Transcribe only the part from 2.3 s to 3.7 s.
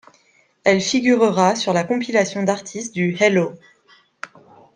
d'artistes du Hello!